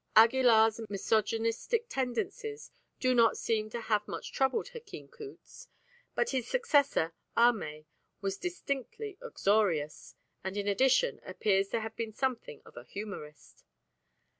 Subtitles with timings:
[0.15, 5.67] Aguilar's misogynistic tendencies do not seem to have much troubled Hkin Cutz;
[6.15, 7.85] but his successor Ahmay
[8.19, 13.63] was distinctly uxorious, and in addition appears to have been something of a humorist.